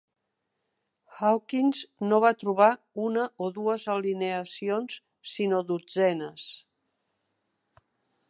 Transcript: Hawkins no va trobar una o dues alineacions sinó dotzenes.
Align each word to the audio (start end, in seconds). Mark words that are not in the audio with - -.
Hawkins 1.17 1.81
no 2.11 2.19
va 2.23 2.31
trobar 2.43 2.69
una 3.09 3.27
o 3.47 3.51
dues 3.59 3.85
alineacions 3.95 4.97
sinó 5.33 5.59
dotzenes. 5.73 6.47